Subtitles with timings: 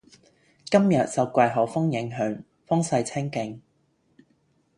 [0.65, 3.59] 今日受季候風影響，風勢清勁